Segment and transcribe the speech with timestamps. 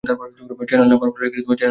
[0.69, 1.69] Channel number বলো।